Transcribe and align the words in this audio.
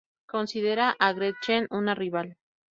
Considera 0.31 0.95
a 0.97 1.13
Gretchen 1.13 1.67
una 1.69 1.93
rival. 2.03 2.35